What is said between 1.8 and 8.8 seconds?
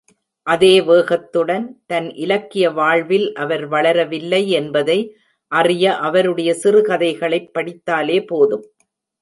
தன் இலக்கிய வாழ்வில் அவர் வளரவில்லை என்பதை அறிய அவருடைய சிறுகதைகளைப் படித்தாலே போதும்!